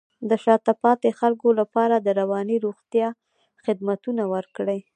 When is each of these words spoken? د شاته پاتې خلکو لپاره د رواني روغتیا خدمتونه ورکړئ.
د 0.29 0.31
شاته 0.43 0.73
پاتې 0.83 1.09
خلکو 1.19 1.47
لپاره 1.59 1.95
د 1.99 2.07
رواني 2.19 2.57
روغتیا 2.65 3.07
خدمتونه 3.65 4.23
ورکړئ. 4.33 4.79